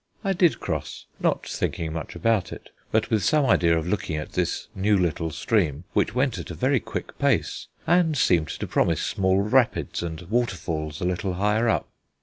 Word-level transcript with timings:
I 0.23 0.33
did 0.33 0.59
cross, 0.59 1.05
not 1.19 1.45
thinking 1.47 1.93
much 1.93 2.15
about 2.15 2.51
it, 2.51 2.71
but 2.91 3.11
with 3.11 3.23
some 3.23 3.45
idea 3.45 3.77
of 3.77 3.85
looking 3.87 4.15
at 4.17 4.31
this 4.31 4.67
new 4.73 4.97
little 4.97 5.29
stream, 5.29 5.83
which 5.93 6.15
went 6.15 6.39
at 6.39 6.49
a 6.49 6.55
very 6.55 6.79
quick 6.79 7.19
pace 7.19 7.67
and 7.85 8.17
seemed 8.17 8.47
to 8.47 8.65
promise 8.65 9.03
small 9.03 9.41
rapids 9.43 10.01
and 10.01 10.21
waterfalls 10.21 11.01
a 11.01 11.05
little 11.05 11.33
higher 11.35 11.69
up. 11.69 11.87